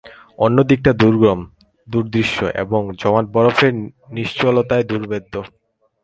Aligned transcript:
অন্য 0.37 0.57
দিকটা 0.63 0.91
দুর্গম, 0.93 1.39
দুর্দৃশ্য 1.87 2.37
এবং 2.55 2.81
জমাট 2.99 3.25
বরফের 3.33 3.73
নিশ্চলতায় 4.09 4.83
দুর্ভেদ্য। 4.83 5.33